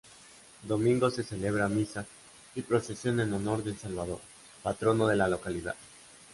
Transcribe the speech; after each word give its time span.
Domingo 0.63 1.11
se 1.11 1.21
celebra 1.23 1.69
misa 1.69 2.03
y 2.55 2.63
procesión 2.63 3.19
en 3.19 3.31
honor 3.33 3.63
del 3.63 3.77
Salvador, 3.77 4.19
patrono 4.63 5.05
de 5.05 5.15
la 5.15 5.27
localidad. 5.27 5.75